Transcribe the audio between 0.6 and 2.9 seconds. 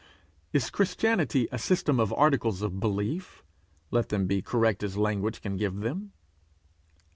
Christianity a system of articles of